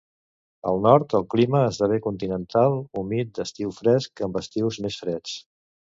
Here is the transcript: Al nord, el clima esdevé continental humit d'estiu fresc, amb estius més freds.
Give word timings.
Al 0.69 0.79
nord, 0.85 1.13
el 1.19 1.25
clima 1.33 1.61
esdevé 1.65 1.99
continental 2.07 2.79
humit 3.03 3.37
d'estiu 3.41 3.77
fresc, 3.83 4.25
amb 4.29 4.41
estius 4.43 4.85
més 4.87 4.99
freds. 5.03 5.37